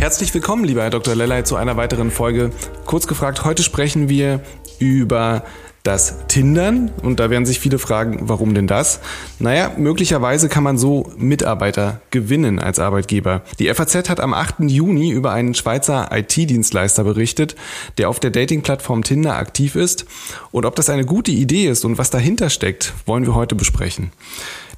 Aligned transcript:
Herzlich 0.00 0.32
willkommen, 0.32 0.64
lieber 0.64 0.82
Herr 0.82 0.88
Dr. 0.88 1.14
Lellay, 1.14 1.44
zu 1.44 1.56
einer 1.56 1.76
weiteren 1.76 2.10
Folge. 2.10 2.52
Kurz 2.86 3.06
gefragt, 3.06 3.44
heute 3.44 3.62
sprechen 3.62 4.08
wir 4.08 4.40
über 4.78 5.44
das 5.82 6.26
Tindern 6.26 6.90
und 7.02 7.20
da 7.20 7.28
werden 7.28 7.44
sich 7.44 7.60
viele 7.60 7.78
fragen, 7.78 8.20
warum 8.22 8.54
denn 8.54 8.66
das? 8.66 9.00
Naja, 9.40 9.72
möglicherweise 9.76 10.48
kann 10.48 10.64
man 10.64 10.78
so 10.78 11.12
Mitarbeiter 11.18 12.00
gewinnen 12.10 12.58
als 12.58 12.78
Arbeitgeber. 12.78 13.42
Die 13.58 13.68
FAZ 13.68 14.08
hat 14.08 14.20
am 14.20 14.32
8. 14.32 14.60
Juni 14.60 15.10
über 15.10 15.32
einen 15.32 15.54
Schweizer 15.54 16.08
IT-Dienstleister 16.10 17.04
berichtet, 17.04 17.54
der 17.98 18.08
auf 18.08 18.18
der 18.20 18.30
Dating-Plattform 18.30 19.04
Tinder 19.04 19.36
aktiv 19.36 19.76
ist 19.76 20.06
und 20.50 20.64
ob 20.64 20.76
das 20.76 20.88
eine 20.88 21.04
gute 21.04 21.30
Idee 21.30 21.66
ist 21.66 21.84
und 21.84 21.98
was 21.98 22.08
dahinter 22.08 22.48
steckt, 22.48 22.94
wollen 23.04 23.26
wir 23.26 23.34
heute 23.34 23.54
besprechen. 23.54 24.12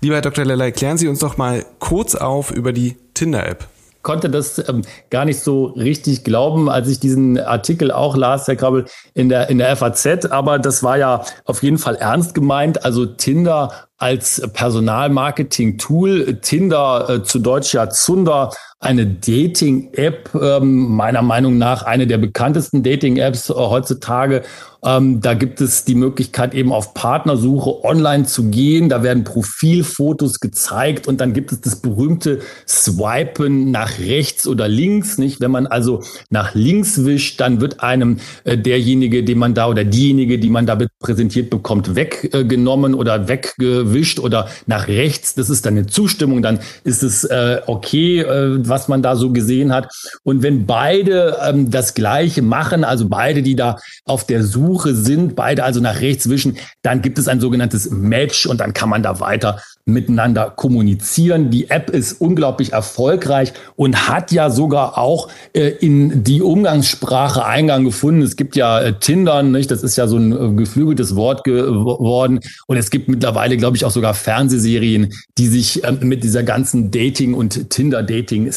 Lieber 0.00 0.16
Herr 0.16 0.22
Dr. 0.22 0.44
Lellay, 0.44 0.72
klären 0.72 0.98
Sie 0.98 1.06
uns 1.06 1.20
doch 1.20 1.36
mal 1.36 1.64
kurz 1.78 2.16
auf 2.16 2.50
über 2.50 2.72
die 2.72 2.96
Tinder-App 3.14 3.68
konnte 4.02 4.28
das 4.28 4.58
ähm, 4.68 4.82
gar 5.10 5.24
nicht 5.24 5.40
so 5.40 5.66
richtig 5.66 6.24
glauben, 6.24 6.68
als 6.68 6.88
ich 6.88 7.00
diesen 7.00 7.38
Artikel 7.38 7.90
auch 7.90 8.16
las, 8.16 8.46
Herr 8.46 8.56
Krabbel, 8.56 8.86
in 9.14 9.28
der, 9.28 9.48
in 9.48 9.58
der 9.58 9.74
FAZ. 9.76 10.26
Aber 10.30 10.58
das 10.58 10.82
war 10.82 10.98
ja 10.98 11.24
auf 11.44 11.62
jeden 11.62 11.78
Fall 11.78 11.96
ernst 11.96 12.34
gemeint. 12.34 12.84
Also 12.84 13.06
Tinder 13.06 13.88
als 13.96 14.42
Personalmarketing-Tool, 14.52 16.40
Tinder 16.42 17.08
äh, 17.08 17.22
zu 17.22 17.38
Deutsch 17.38 17.72
ja 17.72 17.88
Zunder, 17.88 18.50
eine 18.82 19.06
Dating-App, 19.06 20.30
ähm, 20.34 20.88
meiner 20.96 21.22
Meinung 21.22 21.56
nach 21.56 21.84
eine 21.84 22.06
der 22.06 22.18
bekanntesten 22.18 22.82
Dating-Apps 22.82 23.50
äh, 23.50 23.54
heutzutage 23.54 24.42
ähm, 24.84 25.20
da 25.20 25.34
gibt 25.34 25.60
es 25.60 25.84
die 25.84 25.94
Möglichkeit, 25.94 26.54
eben 26.54 26.72
auf 26.72 26.92
Partnersuche 26.92 27.84
online 27.84 28.24
zu 28.24 28.50
gehen. 28.50 28.88
Da 28.88 29.04
werden 29.04 29.22
Profilfotos 29.22 30.40
gezeigt 30.40 31.06
und 31.06 31.20
dann 31.20 31.34
gibt 31.34 31.52
es 31.52 31.60
das 31.60 31.76
berühmte 31.76 32.40
Swipen 32.66 33.70
nach 33.70 34.00
rechts 34.00 34.46
oder 34.48 34.66
links. 34.66 35.18
Nicht, 35.18 35.40
wenn 35.40 35.52
man 35.52 35.68
also 35.68 36.02
nach 36.30 36.54
links 36.54 37.04
wischt, 37.04 37.40
dann 37.40 37.60
wird 37.60 37.80
einem 37.80 38.18
äh, 38.42 38.58
derjenige, 38.58 39.22
den 39.22 39.38
man 39.38 39.54
da 39.54 39.68
oder 39.68 39.84
diejenige, 39.84 40.40
die 40.40 40.50
man 40.50 40.66
da 40.66 40.76
präsentiert 40.98 41.48
bekommt, 41.48 41.94
weggenommen 41.94 42.94
oder 42.94 43.28
weggewischt 43.28 44.18
oder 44.18 44.48
nach 44.66 44.88
rechts. 44.88 45.36
Das 45.36 45.48
ist 45.48 45.64
dann 45.64 45.74
eine 45.74 45.86
Zustimmung. 45.86 46.42
Dann 46.42 46.58
ist 46.82 47.04
es 47.04 47.22
äh, 47.22 47.60
okay, 47.66 48.20
äh, 48.20 48.66
was 48.72 48.88
man 48.88 49.02
da 49.02 49.16
so 49.16 49.30
gesehen 49.32 49.70
hat. 49.70 49.92
Und 50.22 50.42
wenn 50.42 50.64
beide 50.64 51.36
ähm, 51.46 51.70
das 51.70 51.92
Gleiche 51.92 52.40
machen, 52.40 52.84
also 52.84 53.06
beide, 53.06 53.42
die 53.42 53.54
da 53.54 53.76
auf 54.06 54.24
der 54.24 54.42
Suche 54.42 54.94
sind, 54.94 55.36
beide 55.36 55.62
also 55.62 55.80
nach 55.80 56.00
rechts 56.00 56.30
wischen, 56.30 56.56
dann 56.80 57.02
gibt 57.02 57.18
es 57.18 57.28
ein 57.28 57.38
sogenanntes 57.38 57.90
Match 57.90 58.46
und 58.46 58.60
dann 58.60 58.72
kann 58.72 58.88
man 58.88 59.02
da 59.02 59.20
weiter 59.20 59.60
miteinander 59.84 60.50
kommunizieren. 60.50 61.50
Die 61.50 61.68
App 61.68 61.90
ist 61.90 62.20
unglaublich 62.20 62.72
erfolgreich 62.72 63.52
und 63.76 64.08
hat 64.08 64.30
ja 64.30 64.48
sogar 64.48 64.96
auch 64.96 65.28
äh, 65.54 65.68
in 65.68 66.22
die 66.22 66.40
Umgangssprache 66.40 67.44
Eingang 67.44 67.84
gefunden. 67.84 68.22
Es 68.22 68.36
gibt 68.36 68.54
ja 68.54 68.80
äh, 68.80 68.98
Tindern, 68.98 69.50
nicht? 69.50 69.70
das 69.70 69.82
ist 69.82 69.96
ja 69.96 70.06
so 70.06 70.16
ein 70.16 70.32
äh, 70.32 70.54
geflügeltes 70.56 71.16
Wort 71.16 71.44
geworden. 71.44 72.40
Und 72.66 72.76
es 72.76 72.90
gibt 72.90 73.08
mittlerweile, 73.08 73.56
glaube 73.56 73.76
ich, 73.76 73.84
auch 73.84 73.90
sogar 73.90 74.14
Fernsehserien, 74.14 75.12
die 75.36 75.48
sich 75.48 75.84
ähm, 75.84 75.98
mit 76.02 76.22
dieser 76.22 76.44
ganzen 76.44 76.90
Dating- 76.90 77.34
und 77.34 77.70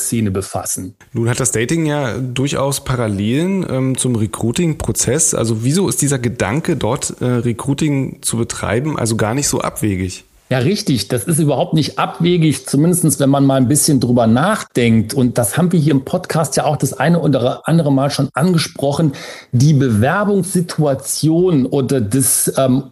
Tinder-Dating-Szene 0.06 0.32
befassen. 0.32 0.96
Nun 1.14 1.30
hat 1.30 1.40
das 1.40 1.52
Dating 1.52 1.86
ja 1.86 2.18
durchaus 2.18 2.84
Parallelen 2.84 3.66
ähm, 3.70 3.98
zum 3.98 4.16
Recruiting-Prozess. 4.16 5.34
Also 5.34 5.64
wieso 5.64 5.90
ist 5.90 6.02
dieser 6.02 6.20
Gedanke, 6.20 6.76
dort 6.76 7.22
äh, 7.22 7.26
Recruiting 7.26 8.22
zu 8.22 8.38
betreiben, 8.38 8.98
also 8.98 9.16
gar 9.16 9.34
nicht 9.34 9.48
so 9.48 9.62
abwegig? 9.62 10.26
Ja, 10.50 10.60
richtig. 10.60 11.08
Das 11.08 11.24
ist 11.24 11.40
überhaupt 11.40 11.74
nicht 11.74 11.98
abwegig, 11.98 12.68
zumindestens 12.68 13.20
wenn 13.20 13.32
man 13.32 13.46
mal 13.46 13.56
ein 13.56 13.68
bisschen 13.68 14.00
drüber 14.00 14.28
nachdenkt. 14.28 15.16
Und 15.16 15.40
das 15.40 15.58
haben 15.58 15.72
wir 15.72 15.80
hier 15.80 15.94
im 15.94 16.06
Podcast 16.06 16.56
ja 16.56 16.66
auch 16.66 16.78
das 16.78 16.94
eine 16.94 17.20
oder 17.20 17.68
andere 17.68 17.92
Mal 17.92 18.12
schon 18.12 18.30
angesprochen. 18.34 19.14
Die 19.54 19.74
Bewerbungssituation 19.74 21.66
oder 21.66 22.00
das 22.00 22.54
ähm, 22.58 22.92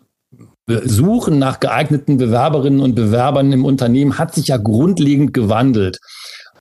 Suchen 0.65 1.39
nach 1.39 1.59
geeigneten 1.59 2.17
Bewerberinnen 2.17 2.79
und 2.79 2.95
Bewerbern 2.95 3.51
im 3.51 3.65
Unternehmen 3.65 4.17
hat 4.17 4.33
sich 4.33 4.47
ja 4.47 4.57
grundlegend 4.57 5.33
gewandelt. 5.33 5.99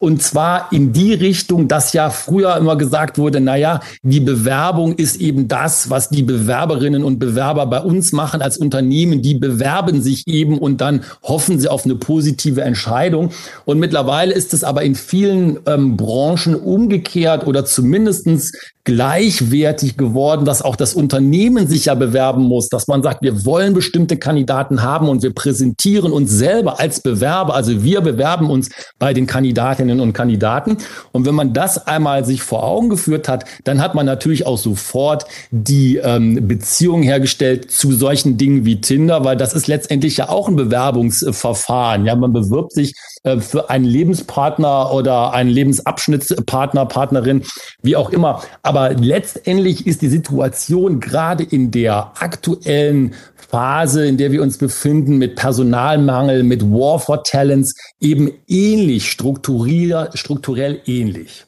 Und 0.03 0.21
zwar 0.21 0.73
in 0.73 0.93
die 0.93 1.15
Richtung, 1.15 1.69
dass 1.69 1.93
ja 1.93 2.11
früher 2.11 2.57
immer 2.57 2.75
gesagt 2.75 3.19
wurde, 3.19 3.41
na 3.41 3.55
ja, 3.55 3.79
die 4.03 4.19
Bewerbung 4.19 4.97
ist 4.97 5.21
eben 5.21 5.47
das, 5.47 5.91
was 5.91 6.09
die 6.09 6.25
Bewerberinnen 6.25 7.05
und 7.05 7.21
Bewerber 7.21 7.67
bei 7.67 7.81
uns 7.81 8.11
machen 8.11 8.43
als 8.43 8.59
Unternehmen. 8.59 9.23
Die 9.23 9.35
bewerben 9.35 10.03
sich 10.03 10.27
eben 10.27 10.59
und 10.59 10.81
dann 10.81 11.05
hoffen 11.23 11.61
sie 11.61 11.69
auf 11.69 11.85
eine 11.85 11.95
positive 11.95 12.63
Entscheidung. 12.63 13.31
Und 13.65 13.79
mittlerweile 13.79 14.35
ist 14.35 14.53
es 14.55 14.65
aber 14.65 14.83
in 14.83 14.97
vielen 14.97 15.61
ähm, 15.67 15.97
Branchen 15.97 16.57
umgekehrt 16.57 17.47
oder 17.47 17.65
zumindestens 17.65 18.51
gleichwertig 18.85 19.97
geworden, 19.97 20.45
dass 20.45 20.61
auch 20.61 20.75
das 20.75 20.95
Unternehmen 20.95 21.69
sich 21.69 21.85
ja 21.85 21.95
bewerben 21.95 22.43
muss, 22.43 22.69
dass 22.69 22.89
man 22.89 23.03
sagt, 23.03 23.23
wir 23.23 23.45
wollen 23.45 23.75
bestimmte 23.75 24.17
Kandidaten 24.17 24.83
haben 24.83 25.09
und 25.09 25.23
wir 25.23 25.33
präsentieren 25.33 26.11
uns 26.11 26.33
selber 26.33 26.81
als 26.81 27.01
Bewerber. 27.01 27.55
Also 27.55 27.85
wir 27.85 28.01
bewerben 28.01 28.51
uns 28.51 28.71
bei 28.99 29.15
den 29.15 29.27
Kandidatinnen 29.27 29.92
und 30.01 30.13
Kandidaten. 30.13 30.79
Und 31.13 31.27
wenn 31.27 31.35
man 31.35 31.53
das 31.53 31.87
einmal 31.87 32.25
sich 32.25 32.43
vor 32.43 32.65
Augen 32.65 32.89
geführt 32.89 33.29
hat, 33.29 33.45
dann 33.65 33.81
hat 33.81 33.95
man 33.95 34.07
natürlich 34.07 34.47
auch 34.47 34.59
sofort 34.59 35.27
die 35.51 35.97
ähm, 35.97 36.47
Beziehung 36.47 37.03
hergestellt 37.03 37.71
zu 37.71 37.93
solchen 37.93 38.37
Dingen 38.39 38.65
wie 38.65 38.81
Tinder, 38.81 39.25
weil 39.25 39.37
das 39.37 39.55
ist 39.55 39.67
letztendlich 39.67 40.17
ja 40.17 40.29
auch 40.29 40.49
ein 40.49 40.57
Bewerbungsverfahren. 40.57 42.05
Ja, 42.05 42.17
man 42.17 42.33
bewirbt 42.33 42.73
sich 42.73 42.95
äh, 43.25 43.39
für 43.39 43.71
einen 43.71 43.85
Lebenspartner 43.85 44.93
oder 44.93 45.33
einen 45.33 45.51
Lebensabschnittspartner, 45.51 46.87
Partnerin, 46.87 47.43
wie 47.83 47.97
auch 47.97 48.11
immer. 48.11 48.43
Aber 48.63 48.91
letztendlich 48.95 49.87
ist 49.87 50.03
die 50.03 50.09
Situation 50.09 51.01
gerade 51.01 51.45
in 51.45 51.71
der 51.71 52.13
aktuellen 52.19 53.15
Phase, 53.53 54.07
in 54.07 54.17
der 54.17 54.33
wir 54.33 54.43
uns 54.43 54.57
befinden, 54.57 55.19
mit 55.19 55.37
Personalmangel, 55.37 56.43
mit 56.43 56.63
War 56.63 56.99
for 56.99 57.23
Talents, 57.23 57.75
eben 58.01 58.31
ähnlich, 58.49 59.11
strukturell 59.11 60.81
ähnlich. 60.87 61.45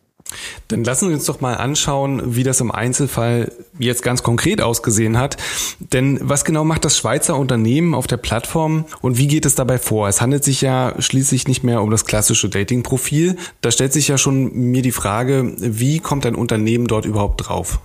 Dann 0.68 0.84
lassen 0.84 1.08
wir 1.08 1.14
uns 1.14 1.24
doch 1.24 1.40
mal 1.40 1.54
anschauen, 1.54 2.36
wie 2.36 2.42
das 2.42 2.60
im 2.60 2.70
Einzelfall 2.70 3.52
jetzt 3.78 4.02
ganz 4.02 4.22
konkret 4.22 4.60
ausgesehen 4.60 5.16
hat. 5.16 5.36
Denn 5.78 6.18
was 6.22 6.44
genau 6.44 6.64
macht 6.64 6.84
das 6.84 6.98
Schweizer 6.98 7.38
Unternehmen 7.38 7.94
auf 7.94 8.06
der 8.06 8.16
Plattform 8.18 8.84
und 9.00 9.16
wie 9.16 9.28
geht 9.28 9.46
es 9.46 9.54
dabei 9.54 9.78
vor? 9.78 10.08
Es 10.08 10.20
handelt 10.20 10.44
sich 10.44 10.60
ja 10.60 10.94
schließlich 10.98 11.48
nicht 11.48 11.64
mehr 11.64 11.80
um 11.80 11.90
das 11.90 12.04
klassische 12.04 12.50
Dating-Profil. 12.50 13.36
Da 13.62 13.70
stellt 13.70 13.92
sich 13.92 14.08
ja 14.08 14.18
schon 14.18 14.52
mir 14.52 14.82
die 14.82 14.92
Frage, 14.92 15.54
wie 15.58 16.00
kommt 16.00 16.26
ein 16.26 16.34
Unternehmen 16.34 16.86
dort 16.86 17.06
überhaupt 17.06 17.48
drauf? 17.48 17.80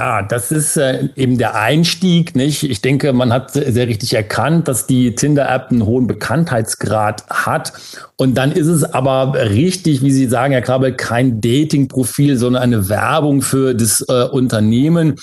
Ja, 0.00 0.22
das 0.22 0.50
ist 0.50 0.78
äh, 0.78 1.10
eben 1.14 1.36
der 1.36 1.56
Einstieg, 1.56 2.34
nicht? 2.34 2.62
Ich 2.62 2.80
denke, 2.80 3.12
man 3.12 3.34
hat 3.34 3.50
sehr 3.50 3.86
richtig 3.86 4.14
erkannt, 4.14 4.66
dass 4.66 4.86
die 4.86 5.14
Tinder-App 5.14 5.70
einen 5.70 5.84
hohen 5.84 6.06
Bekanntheitsgrad 6.06 7.28
hat. 7.28 7.74
Und 8.16 8.38
dann 8.38 8.50
ist 8.50 8.68
es 8.68 8.82
aber 8.82 9.34
richtig, 9.34 10.00
wie 10.00 10.10
Sie 10.10 10.26
sagen, 10.26 10.54
Herr 10.54 10.62
Krabbel, 10.62 10.94
kein 10.94 11.42
Dating-Profil, 11.42 12.38
sondern 12.38 12.62
eine 12.62 12.88
Werbung 12.88 13.42
für 13.42 13.74
das 13.74 14.02
äh, 14.08 14.24
Unternehmen. 14.24 15.16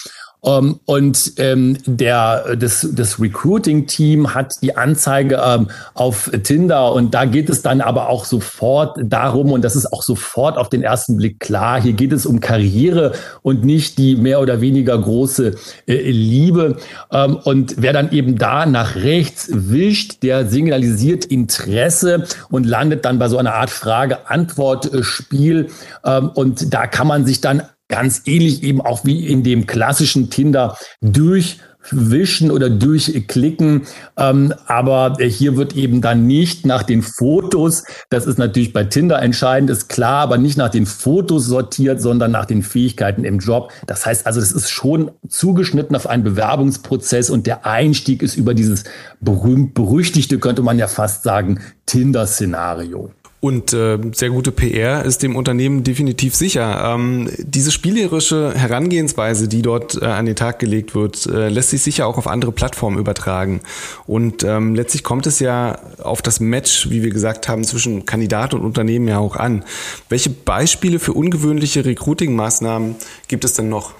Um, 0.48 0.54
ähm, 0.54 0.80
und 0.86 1.34
ähm, 1.38 1.78
der, 1.86 2.56
das, 2.56 2.88
das 2.94 3.20
Recruiting-Team 3.20 4.34
hat 4.34 4.54
die 4.62 4.78
Anzeige 4.78 5.42
ähm, 5.46 5.68
auf 5.94 6.32
Tinder 6.44 6.94
und 6.94 7.14
da 7.14 7.26
geht 7.26 7.50
es 7.50 7.64
dann 7.64 7.82
aber 7.82 8.08
auch 8.08 8.24
sofort 8.24 8.98
darum, 9.04 9.52
und 9.52 9.62
das 9.62 9.76
ist 9.76 9.92
auch 9.92 10.02
sofort 10.02 10.58
auf 10.58 10.70
den 10.70 10.84
ersten 10.84 11.18
Blick 11.18 11.42
klar, 11.42 11.82
hier 11.82 11.92
geht 11.92 12.14
es 12.14 12.26
um 12.26 12.40
Karriere 12.40 13.12
und 13.42 13.66
nicht 13.66 13.98
die 13.98 14.16
mehr 14.16 14.40
oder 14.40 14.62
weniger 14.62 14.98
große 14.98 15.56
äh, 15.86 16.12
Liebe. 16.12 16.78
Ähm, 17.12 17.36
und 17.44 17.76
wer 17.80 17.92
dann 17.92 18.12
eben 18.12 18.38
da 18.38 18.66
nach 18.66 18.96
rechts 18.96 19.50
wischt, 19.52 20.24
der 20.24 20.48
signalisiert 20.48 21.26
Interesse 21.26 22.24
und 22.50 22.66
landet 22.66 23.04
dann 23.04 23.20
bei 23.20 23.28
so 23.28 23.38
einer 23.38 23.56
Art 23.56 23.70
Frage-Antwort-Spiel. 23.70 25.68
Ähm, 26.06 26.30
und 26.30 26.74
da 26.74 26.88
kann 26.88 27.08
man 27.08 27.26
sich 27.26 27.42
dann 27.42 27.64
ganz 27.88 28.24
ähnlich 28.26 28.64
eben 28.64 28.82
auch 28.82 29.06
wie 29.06 29.26
in 29.28 29.44
dem 29.44 29.68
klassischen 29.68 30.30
Tinder 30.30 30.78
durch 31.02 31.60
Wischen 31.92 32.52
oder 32.52 32.70
durchklicken. 32.70 33.84
Ähm, 34.18 34.54
aber 34.66 35.16
hier 35.20 35.56
wird 35.56 35.76
eben 35.76 36.02
dann 36.02 36.28
nicht 36.28 36.66
nach 36.66 36.84
den 36.84 37.02
Fotos, 37.02 37.84
das 38.10 38.26
ist 38.26 38.38
natürlich 38.38 38.74
bei 38.74 38.84
Tinder 38.84 39.22
entscheidend, 39.22 39.70
ist 39.70 39.88
klar, 39.88 40.22
aber 40.22 40.38
nicht 40.38 40.58
nach 40.58 40.70
den 40.70 40.86
Fotos 40.86 41.46
sortiert, 41.46 42.02
sondern 42.02 42.32
nach 42.32 42.46
den 42.46 42.64
Fähigkeiten 42.64 43.24
im 43.24 43.40
Job. 43.40 43.72
Das 43.86 44.06
heißt 44.06 44.28
also, 44.28 44.40
das 44.40 44.52
ist 44.52 44.70
schon 44.70 45.12
zugeschnitten 45.28 45.96
auf 45.96 46.08
einen 46.08 46.24
Bewerbungsprozess 46.24 47.30
und 47.30 47.48
der 47.48 47.66
Einstieg 47.66 48.22
ist 48.22 48.36
über 48.36 48.54
dieses 48.54 48.84
berühmt-berüchtigte, 49.22 50.40
könnte 50.40 50.64
man 50.64 50.78
ja 50.80 50.88
fast 50.88 51.24
sagen, 51.24 51.62
Tinder-Szenario. 51.86 53.12
Und 53.40 53.72
äh, 53.72 54.00
sehr 54.14 54.32
gute 54.32 54.52
PR 54.52 55.06
ist 55.06 55.22
dem 55.22 55.36
Unternehmen 55.36 55.84
definitiv 55.84 56.36
sicher. 56.36 56.94
Ähm, 56.96 57.30
diese 57.38 57.72
spielerische 57.72 58.56
Herangehensweise, 58.56 59.48
die 59.48 59.62
dort 59.62 60.02
äh, 60.02 60.06
an 60.06 60.26
den 60.26 60.36
Tag 60.36 60.58
gelegt 60.58 60.96
wird, 60.96 61.28
äh, 61.28 61.50
lässt 61.50 61.70
sich 61.70 61.84
sicher 61.84 62.08
auch 62.08 62.18
auf 62.18 62.26
andere 62.26 62.52
Plattformen 62.52 62.98
übertragen. 62.98 63.62
Und 64.08 64.44
ähm, 64.44 64.74
letztlich 64.74 65.04
kommt 65.04 65.28
es 65.28 65.40
ja 65.40 65.78
auf 66.02 66.24
das 66.24 66.40
Match, 66.40 66.90
wie 66.90 67.04
wir 67.04 67.12
gesagt 67.12 67.48
haben, 67.48 67.64
zwischen 67.64 68.08
Kandidat 68.08 68.56
und 68.56 68.62
Unternehmen 68.62 69.08
ja 69.08 69.20
auch 69.20 69.36
an. 69.36 69.64
Welche 70.10 70.32
Beispiele 70.32 70.98
für 70.98 71.14
ungewöhnliche 71.14 71.86
Recruiting-Maßnahmen 71.86 72.96
gibt 73.28 73.46
es 73.46 73.54
denn 73.54 73.70
noch? 73.70 73.94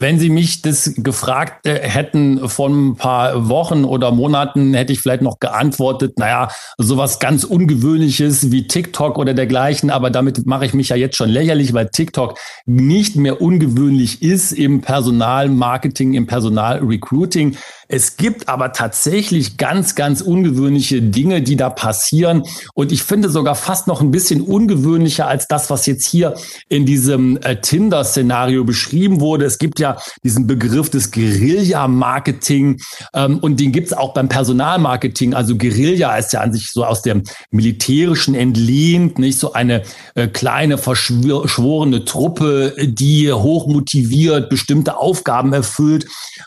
Wenn 0.00 0.18
Sie 0.18 0.28
mich 0.28 0.60
das 0.60 0.92
gefragt 0.96 1.66
äh, 1.66 1.78
hätten 1.78 2.48
vor 2.48 2.68
ein 2.68 2.96
paar 2.96 3.48
Wochen 3.48 3.84
oder 3.84 4.10
Monaten, 4.10 4.74
hätte 4.74 4.92
ich 4.92 5.00
vielleicht 5.00 5.22
noch 5.22 5.38
geantwortet, 5.38 6.18
naja, 6.18 6.48
sowas 6.78 7.20
ganz 7.20 7.44
Ungewöhnliches 7.44 8.50
wie 8.50 8.66
TikTok 8.66 9.18
oder 9.18 9.34
dergleichen, 9.34 9.90
aber 9.90 10.10
damit 10.10 10.46
mache 10.46 10.66
ich 10.66 10.74
mich 10.74 10.88
ja 10.88 10.96
jetzt 10.96 11.16
schon 11.16 11.30
lächerlich, 11.30 11.74
weil 11.74 11.88
TikTok 11.90 12.36
nicht 12.66 13.14
mehr 13.14 13.40
ungewöhnlich 13.40 14.20
ist 14.20 14.52
im 14.52 14.80
Personalmarketing, 14.80 16.14
im 16.14 16.26
Personalrecruiting. 16.26 17.56
Es 17.86 18.16
gibt 18.16 18.48
aber 18.48 18.72
tatsächlich 18.72 19.58
ganz, 19.58 19.94
ganz 19.94 20.20
ungewöhnliche 20.20 21.02
Dinge, 21.02 21.42
die 21.42 21.56
da 21.56 21.70
passieren. 21.70 22.44
Und 22.74 22.90
ich 22.92 23.02
finde 23.02 23.28
sogar 23.28 23.54
fast 23.54 23.86
noch 23.86 24.00
ein 24.00 24.10
bisschen 24.10 24.40
ungewöhnlicher 24.40 25.28
als 25.28 25.46
das, 25.46 25.70
was 25.70 25.86
jetzt 25.86 26.06
hier 26.06 26.34
in 26.68 26.86
diesem 26.86 27.36
äh, 27.42 27.60
Tinder-Szenario 27.60 28.64
beschrieben 28.64 29.20
wurde. 29.20 29.44
Es 29.44 29.58
gibt 29.58 29.78
ja 29.78 29.83
diesen 30.22 30.46
Begriff 30.46 30.90
des 30.90 31.10
Guerilla-Marketing 31.10 32.80
ähm, 33.14 33.38
und 33.38 33.60
den 33.60 33.72
gibt 33.72 33.88
es 33.88 33.92
auch 33.92 34.14
beim 34.14 34.28
Personalmarketing. 34.28 35.34
Also 35.34 35.56
Guerilla 35.56 36.16
ist 36.16 36.32
ja 36.32 36.40
an 36.40 36.52
sich 36.52 36.70
so 36.70 36.84
aus 36.84 37.02
dem 37.02 37.22
Militärischen 37.50 38.34
entlehnt, 38.34 39.18
nicht 39.18 39.38
so 39.38 39.52
eine 39.52 39.82
äh, 40.14 40.28
kleine 40.28 40.78
verschworene 40.78 42.04
Truppe, 42.04 42.74
die 42.80 43.32
hochmotiviert 43.32 44.48
bestimmte 44.48 44.96
Aufgaben 44.96 45.52
erfüllt. 45.52 46.06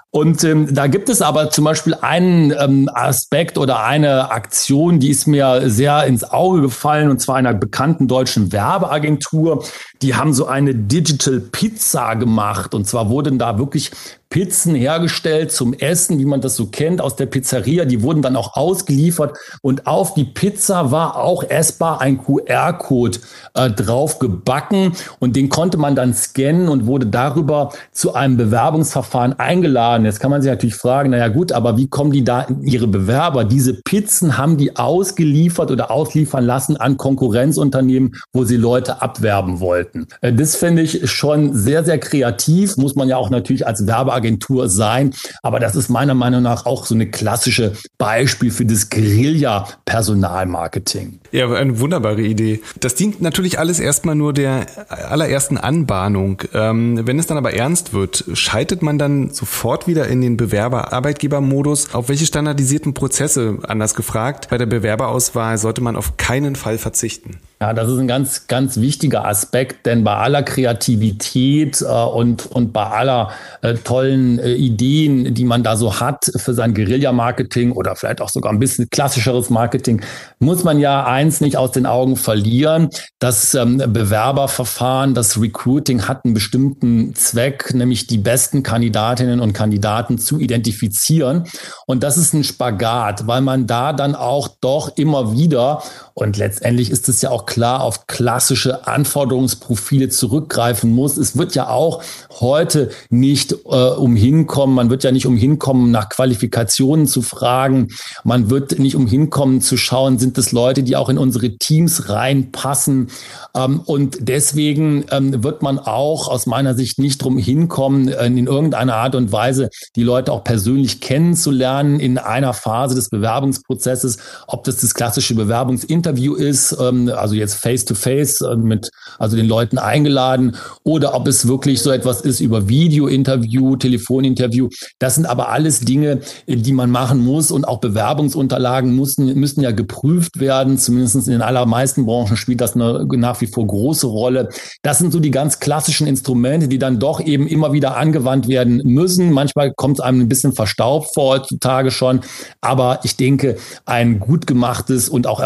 Und 0.10 0.44
ähm, 0.44 0.74
da 0.74 0.88
gibt 0.88 1.10
es 1.10 1.22
aber 1.22 1.50
zum 1.52 1.64
Beispiel 1.64 1.94
einen 1.94 2.52
ähm, 2.58 2.90
Aspekt 2.92 3.58
oder 3.58 3.84
eine 3.84 4.32
Aktion, 4.32 5.00
die 5.00 5.10
ist 5.10 5.28
mir 5.28 5.70
sehr 5.70 6.06
ins 6.06 6.24
Auge 6.24 6.62
gefallen, 6.62 7.10
und 7.10 7.20
zwar 7.20 7.36
einer 7.36 7.54
bekannten 7.54 8.08
deutschen 8.08 8.52
Werbeagentur. 8.52 9.64
Die 10.02 10.16
haben 10.16 10.34
so 10.34 10.48
eine 10.48 10.74
Digital 10.74 11.40
Pizza 11.40 12.16
gemacht. 12.16 12.74
Und 12.74 12.88
zwar 12.88 13.10
wurden 13.28 13.40
da 13.40 13.58
wirklich 13.58 13.92
Pizzen 14.30 14.76
hergestellt 14.76 15.54
zum 15.54 15.74
Essen, 15.74 16.20
wie 16.20 16.26
man 16.26 16.42
das 16.42 16.58
so 16.58 16.68
kennt 16.68 17.00
aus 17.00 17.16
der 17.16 17.28
Pizzeria. 17.28 17.86
Die 17.86 18.02
wurden 18.02 18.22
dann 18.22 18.36
auch 18.36 18.58
ausgeliefert 18.58 19.38
und 19.62 19.88
auf 19.88 20.14
die 20.16 20.26
Pizza 20.26 20.92
war 20.92 21.16
auch 21.16 21.44
essbar 21.44 22.02
ein 22.02 22.18
QR-Code 22.22 23.20
äh, 23.54 23.70
drauf 23.72 24.20
gebacken 24.20 24.94
und 25.20 25.36
den 25.38 25.48
konnte 25.48 25.78
man 25.78 25.96
dann 25.96 26.14
scannen 26.14 26.68
und 26.68 26.86
wurde 26.88 27.06
darüber 27.06 27.72
zu 27.94 28.16
einem 28.16 28.36
Bewerbungsverfahren 28.36 29.40
eingeladen. 29.40 30.06
Jetzt 30.06 30.20
kann 30.20 30.32
man 30.32 30.42
sich 30.42 30.52
natürlich 30.52 30.76
fragen, 30.76 31.12
naja 31.12 31.30
gut, 31.30 31.54
aber 31.54 31.78
wie 31.78 31.88
kommen 31.88 32.12
die 32.12 32.26
da 32.26 32.42
in 32.42 32.64
ihre 32.64 32.88
Bewerber? 32.88 33.46
Diese 33.46 33.76
Pizzen 33.76 34.38
haben 34.38 34.58
die 34.58 34.76
ausgeliefert 34.76 35.72
oder 35.72 35.90
ausliefern 35.90 36.46
lassen 36.46 36.76
an 36.76 36.98
Konkurrenzunternehmen, 36.98 38.16
wo 38.34 38.44
sie 38.44 38.58
Leute 38.58 39.02
abwerben 39.02 39.62
wollten. 39.62 40.08
Äh, 40.20 40.34
das 40.34 40.58
finde 40.58 40.82
ich 40.82 41.10
schon 41.10 41.54
sehr, 41.54 41.86
sehr 41.86 41.98
kreativ, 41.98 42.76
muss 42.76 42.96
man 42.96 43.08
ja 43.08 43.16
auch 43.16 43.30
natürlich 43.30 43.66
als 43.66 43.88
Werbeagentur 43.88 44.17
Werbeagentur 44.18 44.70
sein. 44.70 45.14
Aber 45.44 45.60
das 45.60 45.76
ist 45.76 45.90
meiner 45.90 46.14
Meinung 46.14 46.44
nach 46.44 46.66
auch 46.66 46.86
so 46.86 46.96
eine 46.96 47.08
klassische 47.08 47.74
Beispiel 47.98 48.52
für 48.52 48.66
das 48.66 48.90
Guerilla-Personalmarketing. 48.90 51.20
Ja, 51.32 51.50
eine 51.52 51.80
wunderbare 51.80 52.22
Idee. 52.22 52.62
Das 52.80 52.96
dient 52.96 53.22
natürlich 53.22 53.60
alles 53.60 53.80
erstmal 53.80 54.16
nur 54.16 54.34
der 54.34 54.66
allerersten 54.90 55.58
Anbahnung. 55.58 56.42
Ähm, 56.54 57.06
wenn 57.06 57.20
es 57.20 57.28
dann 57.28 57.38
aber 57.38 57.54
ernst 57.54 57.94
wird, 57.94 58.26
schaltet 58.34 58.82
man 58.82 58.98
dann 58.98 59.30
sofort 59.30 59.88
wieder 59.88 60.08
in 60.08 60.22
den 60.22 60.38
Bewerber-Arbeitgeber-Modus. 60.38 61.94
Auf 61.94 62.10
welche 62.10 62.26
standardisierten 62.26 62.94
Prozesse, 62.94 63.60
anders 63.68 63.96
gefragt, 63.96 64.48
bei 64.50 64.58
der 64.58 64.66
Bewerberauswahl 64.66 65.58
sollte 65.58 65.82
man 65.82 65.96
auf 65.96 66.18
keinen 66.18 66.56
Fall 66.56 66.78
verzichten? 66.78 67.38
Ja, 67.60 67.74
das 67.74 67.90
ist 67.90 67.98
ein 67.98 68.08
ganz, 68.08 68.46
ganz 68.46 68.78
wichtiger 68.78 69.26
Aspekt, 69.26 69.88
denn 69.88 70.04
bei 70.04 70.14
aller 70.14 70.44
Kreativität 70.44 71.82
äh, 71.82 71.86
und, 71.86 72.46
und 72.46 72.72
bei 72.72 72.86
aller 72.86 73.32
äh, 73.64 73.74
tollen 73.74 74.38
äh, 74.38 74.54
Ideen, 74.54 75.34
die 75.34 75.44
man 75.44 75.64
da 75.64 75.76
so 75.76 76.00
hat 76.00 76.26
für 76.36 76.54
sein 76.54 76.76
Guerilla-Marketing 76.76 77.72
oder 77.72 77.96
vielleicht 77.96 78.22
auch 78.22 78.30
sogar 78.30 78.52
ein 78.52 78.60
bisschen 78.60 78.92
klassischeres 78.92 79.50
Marketing, 79.50 80.04
muss 80.38 80.64
man 80.64 80.80
ja 80.80 81.04
eins 81.08 81.42
nicht 81.42 81.58
aus 81.58 81.72
den 81.72 81.88
Augen 81.88 82.16
verlieren. 82.16 82.90
Das 83.18 83.56
ähm, 83.56 83.78
Bewerberverfahren, 83.78 85.16
das 85.16 85.42
Recruiting 85.42 86.08
hat 86.08 86.26
einen 86.26 86.36
bestimmten 86.36 87.16
Zweck, 87.16 87.74
nämlich 87.74 88.06
die 88.06 88.20
besten 88.20 88.62
Kandidatinnen 88.62 89.40
und 89.40 89.54
Kandidaten 89.54 90.20
zu 90.20 90.40
identifizieren. 90.40 91.46
Und 91.88 92.04
das 92.04 92.18
ist 92.18 92.36
ein 92.36 92.44
Spagat, 92.44 93.26
weil 93.26 93.42
man 93.42 93.66
da 93.66 93.94
dann 93.94 94.14
auch 94.14 94.48
doch 94.62 94.96
immer 94.96 95.36
wieder, 95.36 95.82
und 96.20 96.36
letztendlich 96.36 96.90
ist 96.90 97.08
es 97.10 97.22
ja 97.22 97.30
auch 97.30 97.46
klar 97.46 97.84
auf 97.84 98.08
klassische 98.08 98.88
Anforderungsprofile 98.88 100.10
zurückgreifen 100.10 100.92
muss. 100.92 101.16
Es 101.16 101.38
wird 101.38 101.54
ja 101.54 101.70
auch 101.70 102.02
heute 102.40 102.90
nicht 103.12 103.52
äh, 103.52 103.90
umhinkommen, 103.92 104.76
man 104.76 104.90
wird 104.90 105.04
ja 105.04 105.12
nicht 105.12 105.28
umhinkommen, 105.28 105.92
nach 105.92 106.10
Qualifikationen 106.10 107.06
zu 107.06 107.22
fragen. 107.22 107.90
Man 108.24 108.50
wird 108.50 108.80
nicht 108.80 108.96
umhinkommen 108.96 109.62
zu 109.62 109.78
schauen, 109.78 110.18
sind 110.18 110.40
es 110.40 110.52
Leute, 110.52 110.82
die 110.82 110.96
auch 110.96 111.10
in 111.10 111.20
unsere 111.20 111.56
Teams 111.60 112.10
reinpassen. 112.10 113.12
Ähm, 113.56 113.82
und 113.86 114.18
deswegen 114.22 115.06
ähm, 115.12 115.44
wird 115.44 115.62
man 115.62 115.78
auch 115.78 116.30
aus 116.30 116.48
meiner 116.48 116.74
Sicht 116.74 116.98
nicht 116.98 117.20
drum 117.20 117.38
hinkommen, 117.38 118.08
äh, 118.08 118.26
in 118.26 118.48
irgendeiner 118.48 118.96
Art 118.96 119.14
und 119.14 119.32
Weise 119.32 119.70
die 119.96 120.04
Leute 120.04 120.32
auch 120.32 120.44
persönlich 120.44 121.00
kennenzulernen 121.00 122.00
in 122.00 122.18
einer 122.18 122.56
Phase 122.56 122.96
des 122.96 123.10
Bewerbungsprozesses, 123.10 124.18
ob 124.48 124.64
das 124.64 124.78
das 124.78 124.96
klassische 124.96 125.36
Bewerbungsinterview 125.36 126.07
ist, 126.12 126.78
ähm, 126.80 127.10
also 127.16 127.36
jetzt 127.36 127.56
face-to-face 127.56 128.42
-face, 128.42 128.54
äh, 128.54 128.56
mit 128.58 128.90
also 129.18 129.38
den 129.38 129.48
Leuten 129.48 129.78
eingeladen 129.78 130.56
oder 130.84 131.16
ob 131.16 131.28
es 131.28 131.48
wirklich 131.48 131.82
so 131.82 131.92
etwas 131.92 132.22
ist 132.22 132.40
über 132.40 132.68
Video-Interview, 132.68 133.76
Telefoninterview. 133.76 134.70
Das 135.00 135.16
sind 135.16 135.26
aber 135.26 135.50
alles 135.50 135.80
Dinge, 135.80 136.20
die 136.48 136.74
man 136.74 136.92
machen 136.92 137.24
muss 137.24 137.52
und 137.52 137.66
auch 137.66 137.80
Bewerbungsunterlagen 137.80 138.96
müssen, 138.96 139.34
müssen 139.40 139.62
ja 139.62 139.72
geprüft 139.72 140.40
werden. 140.40 140.78
Zumindest 140.78 141.16
in 141.16 141.34
den 141.34 141.42
allermeisten 141.42 142.06
Branchen 142.06 142.38
spielt 142.38 142.62
das 142.62 142.76
eine, 142.76 143.06
nach 143.14 143.42
wie 143.42 143.48
vor 143.48 143.66
große 143.66 144.08
Rolle. 144.08 144.50
Das 144.82 145.00
sind 145.00 145.12
so 145.12 145.20
die 145.20 145.32
ganz 145.32 145.60
klassischen 145.60 146.08
Instrumente, 146.08 146.68
die 146.68 146.80
dann 146.80 147.00
doch 147.00 147.20
eben 147.20 147.48
immer 147.48 147.74
wieder 147.74 147.98
angewandt 147.98 148.48
werden 148.48 148.82
müssen. 148.84 149.32
Manchmal 149.32 149.74
kommt 149.74 150.00
es 150.00 150.04
einem 150.04 150.22
ein 150.22 150.30
bisschen 150.30 150.54
verstaubt 150.54 151.14
vor 151.14 151.38
heutzutage 151.38 151.92
schon. 151.92 152.22
Aber 152.62 153.00
ich 153.04 153.18
denke, 153.18 153.58
ein 153.86 154.20
gut 154.20 154.48
gemachtes 154.48 155.10
und 155.10 155.28
auch 155.28 155.40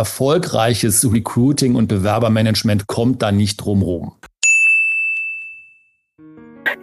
erfolgreiches 0.52 1.12
Recruiting 1.12 1.76
und 1.76 1.88
Bewerbermanagement 1.88 2.88
kommt 2.88 3.22
da 3.22 3.32
nicht 3.32 3.58
drum 3.58 3.82
rum. 3.82 4.12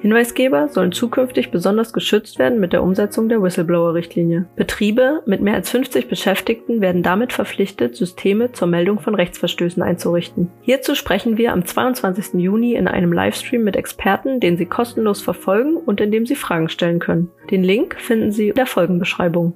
Hinweisgeber 0.01 0.69
sollen 0.69 0.93
zukünftig 0.93 1.51
besonders 1.51 1.93
geschützt 1.93 2.39
werden 2.39 2.61
mit 2.61 2.73
der 2.73 2.83
Umsetzung 2.83 3.29
der 3.29 3.43
Whistleblower-Richtlinie. 3.43 4.47
Betriebe 4.55 5.23
mit 5.27 5.43
mehr 5.43 5.55
als 5.55 5.71
50 5.71 6.09
Beschäftigten 6.09 6.81
werden 6.81 7.03
damit 7.03 7.33
verpflichtet, 7.33 7.97
Systeme 7.97 8.53
zur 8.53 8.69
Meldung 8.69 9.01
von 9.01 9.15
Rechtsverstößen 9.15 9.83
einzurichten. 9.83 10.51
Hierzu 10.63 10.95
sprechen 10.95 11.37
wir 11.37 11.53
am 11.53 11.67
22. 11.67 12.41
Juni 12.41 12.75
in 12.75 12.87
einem 12.87 13.13
Livestream 13.13 13.65
mit 13.65 13.77
Experten, 13.77 14.41
den 14.41 14.57
Sie 14.57 14.67
kostenlos 14.67 15.21
verfolgen 15.21 15.77
und 15.77 16.01
in 16.01 16.13
dem 16.13 16.27
Sie 16.27 16.37
Fragen 16.37 16.69
stellen 16.69 17.01
können. 17.01 17.31
Den 17.51 17.65
Link 17.65 17.97
finden 17.99 18.31
Sie 18.31 18.51
in 18.51 18.55
der 18.55 18.67
Folgenbeschreibung. 18.67 19.55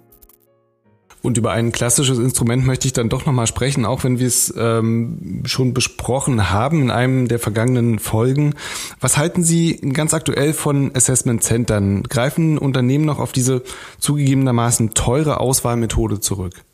Und 1.22 1.38
über 1.38 1.52
ein 1.52 1.70
klassisches 1.70 2.18
Instrument 2.18 2.66
möchte 2.66 2.88
ich 2.88 2.92
dann 2.92 3.08
doch 3.08 3.26
nochmal 3.26 3.46
sprechen, 3.46 3.86
auch 3.86 4.02
wenn 4.02 4.18
wir 4.18 4.26
es 4.26 4.52
ähm, 4.56 5.42
schon 5.44 5.72
besprochen 5.72 6.50
haben 6.50 6.82
in 6.82 6.90
einem 6.90 7.28
der 7.28 7.38
vergangenen 7.38 8.00
Folgen. 8.00 8.54
Was 9.00 9.16
halten 9.16 9.44
Sie 9.44 9.76
ganz 9.92 10.14
aktuell 10.14 10.52
von 10.52 10.94
Assessment 10.94 11.44
Centern? 11.44 12.02
Greifen 12.02 12.58
Unternehmen 12.58 13.04
noch 13.04 13.20
auf 13.20 13.30
diese 13.30 13.62
zugegebenermaßen 14.00 14.94
teure 14.94 15.38
Auswahlmethode 15.38 16.18
zurück? 16.18 16.64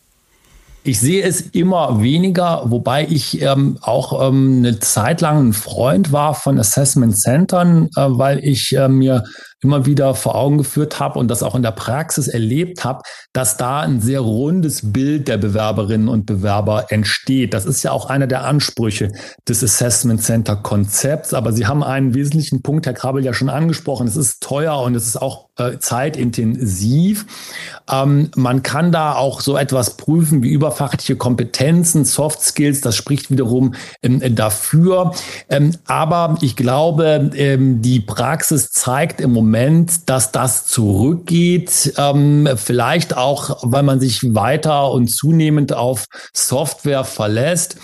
Ich 0.84 1.00
sehe 1.00 1.22
es 1.22 1.42
immer 1.42 2.00
weniger, 2.00 2.62
wobei 2.66 3.06
ich 3.06 3.42
ähm, 3.42 3.76
auch 3.82 4.26
ähm, 4.26 4.58
eine 4.58 4.78
Zeit 4.78 5.20
lang 5.20 5.48
ein 5.48 5.52
Freund 5.52 6.12
war 6.12 6.34
von 6.34 6.58
Assessment 6.58 7.18
Centern, 7.18 7.90
äh, 7.96 8.06
weil 8.06 8.42
ich 8.42 8.74
äh, 8.74 8.88
mir 8.88 9.24
immer 9.60 9.86
wieder 9.86 10.14
vor 10.14 10.36
Augen 10.36 10.58
geführt 10.58 11.00
habe 11.00 11.18
und 11.18 11.28
das 11.28 11.42
auch 11.42 11.56
in 11.56 11.62
der 11.62 11.72
Praxis 11.72 12.28
erlebt 12.28 12.84
habe, 12.84 13.02
dass 13.32 13.56
da 13.56 13.80
ein 13.80 14.00
sehr 14.00 14.20
rundes 14.20 14.92
Bild 14.92 15.26
der 15.26 15.36
Bewerberinnen 15.36 16.08
und 16.08 16.26
Bewerber 16.26 16.86
entsteht. 16.90 17.54
Das 17.54 17.66
ist 17.66 17.82
ja 17.82 17.90
auch 17.90 18.06
einer 18.06 18.28
der 18.28 18.44
Ansprüche 18.44 19.10
des 19.48 19.64
Assessment 19.64 20.22
Center 20.22 20.54
Konzepts. 20.54 21.34
Aber 21.34 21.52
Sie 21.52 21.66
haben 21.66 21.82
einen 21.82 22.14
wesentlichen 22.14 22.62
Punkt, 22.62 22.86
Herr 22.86 22.94
Krabbel, 22.94 23.24
ja 23.24 23.34
schon 23.34 23.48
angesprochen. 23.48 24.06
Es 24.06 24.16
ist 24.16 24.42
teuer 24.42 24.80
und 24.80 24.94
es 24.94 25.06
ist 25.08 25.20
auch 25.20 25.48
äh, 25.56 25.78
zeitintensiv. 25.78 27.26
Ähm, 27.90 28.30
man 28.36 28.62
kann 28.62 28.92
da 28.92 29.14
auch 29.14 29.40
so 29.40 29.56
etwas 29.56 29.96
prüfen 29.96 30.42
wie 30.44 30.50
überfachliche 30.50 31.16
Kompetenzen, 31.16 32.04
Soft 32.04 32.42
Skills. 32.42 32.80
Das 32.80 32.94
spricht 32.94 33.30
wiederum 33.30 33.74
ähm, 34.02 34.22
dafür. 34.36 35.14
Ähm, 35.48 35.72
aber 35.86 36.36
ich 36.42 36.54
glaube, 36.54 37.32
ähm, 37.34 37.82
die 37.82 37.98
Praxis 37.98 38.70
zeigt 38.70 39.20
im 39.20 39.32
Moment, 39.32 39.47
Moment, 39.48 40.10
dass 40.10 40.30
das 40.30 40.66
zurückgeht. 40.66 41.94
Ähm, 41.96 42.50
vielleicht 42.56 43.16
auch, 43.16 43.58
weil 43.62 43.82
man 43.82 43.98
sich 43.98 44.34
weiter 44.34 44.92
und 44.92 45.08
zunehmend 45.08 45.72
auf 45.72 46.04
Software 46.34 47.04
verlässt. 47.04 47.78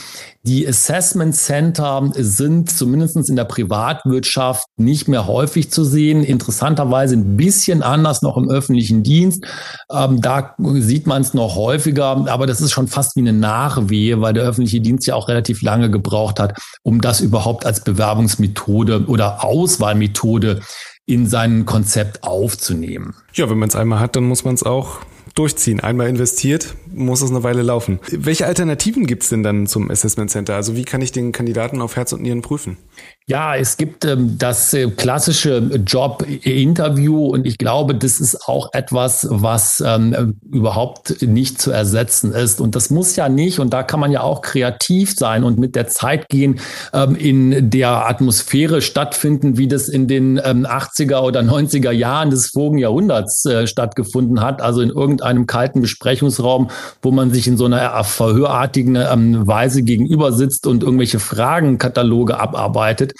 Die 0.46 0.68
Assessment 0.68 1.34
Center 1.34 2.10
sind 2.16 2.70
zumindest 2.70 3.30
in 3.30 3.36
der 3.36 3.44
Privatwirtschaft 3.44 4.66
nicht 4.76 5.08
mehr 5.08 5.26
häufig 5.26 5.70
zu 5.70 5.84
sehen. 5.84 6.22
Interessanterweise 6.22 7.14
ein 7.16 7.38
bisschen 7.38 7.82
anders 7.82 8.20
noch 8.20 8.36
im 8.36 8.50
öffentlichen 8.50 9.02
Dienst. 9.02 9.42
Ähm, 9.90 10.20
da 10.20 10.54
sieht 10.58 11.06
man 11.06 11.22
es 11.22 11.32
noch 11.32 11.56
häufiger, 11.56 12.26
aber 12.28 12.46
das 12.46 12.60
ist 12.60 12.72
schon 12.72 12.88
fast 12.88 13.16
wie 13.16 13.20
eine 13.20 13.32
Nachwehe, 13.32 14.20
weil 14.20 14.34
der 14.34 14.44
öffentliche 14.44 14.82
Dienst 14.82 15.06
ja 15.06 15.14
auch 15.14 15.28
relativ 15.28 15.62
lange 15.62 15.90
gebraucht 15.90 16.38
hat, 16.38 16.58
um 16.82 17.00
das 17.00 17.22
überhaupt 17.22 17.64
als 17.64 17.82
Bewerbungsmethode 17.82 19.06
oder 19.06 19.44
Auswahlmethode 19.44 20.60
in 21.06 21.26
sein 21.26 21.66
Konzept 21.66 22.24
aufzunehmen. 22.24 23.14
Ja, 23.34 23.50
wenn 23.50 23.58
man 23.58 23.68
es 23.68 23.76
einmal 23.76 24.00
hat, 24.00 24.16
dann 24.16 24.24
muss 24.24 24.44
man 24.44 24.54
es 24.54 24.62
auch 24.62 25.00
durchziehen. 25.34 25.80
Einmal 25.80 26.08
investiert, 26.08 26.76
muss 26.92 27.20
es 27.20 27.30
eine 27.30 27.42
Weile 27.42 27.62
laufen. 27.62 27.98
Welche 28.10 28.46
Alternativen 28.46 29.06
gibt 29.06 29.24
es 29.24 29.28
denn 29.28 29.42
dann 29.42 29.66
zum 29.66 29.90
Assessment 29.90 30.30
Center? 30.30 30.54
Also 30.54 30.76
wie 30.76 30.84
kann 30.84 31.02
ich 31.02 31.12
den 31.12 31.32
Kandidaten 31.32 31.82
auf 31.82 31.96
Herz 31.96 32.12
und 32.12 32.22
Nieren 32.22 32.40
prüfen? 32.40 32.76
Ja, 33.26 33.56
es 33.56 33.78
gibt 33.78 34.04
ähm, 34.04 34.36
das 34.36 34.74
äh, 34.74 34.90
klassische 34.90 35.56
Job-Interview 35.86 37.28
und 37.28 37.46
ich 37.46 37.56
glaube, 37.56 37.94
das 37.94 38.20
ist 38.20 38.46
auch 38.46 38.68
etwas, 38.74 39.26
was 39.30 39.82
ähm, 39.86 40.34
überhaupt 40.52 41.22
nicht 41.22 41.58
zu 41.58 41.70
ersetzen 41.70 42.34
ist. 42.34 42.60
Und 42.60 42.74
das 42.76 42.90
muss 42.90 43.16
ja 43.16 43.30
nicht, 43.30 43.60
und 43.60 43.72
da 43.72 43.82
kann 43.82 43.98
man 43.98 44.12
ja 44.12 44.20
auch 44.20 44.42
kreativ 44.42 45.14
sein 45.16 45.42
und 45.42 45.58
mit 45.58 45.74
der 45.74 45.88
Zeit 45.88 46.28
gehen, 46.28 46.60
ähm, 46.92 47.16
in 47.16 47.70
der 47.70 48.06
Atmosphäre 48.06 48.82
stattfinden, 48.82 49.56
wie 49.56 49.68
das 49.68 49.88
in 49.88 50.06
den 50.06 50.38
ähm, 50.44 50.66
80er 50.66 51.22
oder 51.22 51.40
90er 51.40 51.92
Jahren 51.92 52.28
des 52.28 52.48
vorigen 52.48 52.76
Jahrhunderts 52.76 53.46
äh, 53.46 53.66
stattgefunden 53.66 54.42
hat. 54.42 54.60
Also 54.60 54.82
in 54.82 54.90
irgendeinem 54.90 55.46
kalten 55.46 55.80
Besprechungsraum, 55.80 56.68
wo 57.00 57.10
man 57.10 57.32
sich 57.32 57.48
in 57.48 57.56
so 57.56 57.64
einer 57.64 58.04
verhörartigen 58.04 58.96
ähm, 58.96 59.46
Weise 59.46 59.82
gegenüber 59.82 60.30
sitzt 60.30 60.66
und 60.66 60.82
irgendwelche 60.82 61.20
Fragenkataloge 61.20 62.38
abarbeitet 62.38 62.83
arbeitet. 62.84 63.12